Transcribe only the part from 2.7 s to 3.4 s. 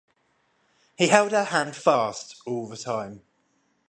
time.